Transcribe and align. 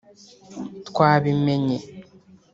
Twabimenye 0.87 1.77